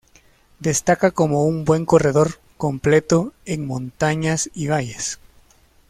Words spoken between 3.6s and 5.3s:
montañas y valles.